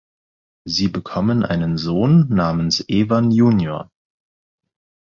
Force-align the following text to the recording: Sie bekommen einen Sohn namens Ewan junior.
Sie 0.65 0.87
bekommen 0.87 1.45
einen 1.45 1.77
Sohn 1.77 2.25
namens 2.27 2.79
Ewan 2.89 3.29
junior. 3.29 3.91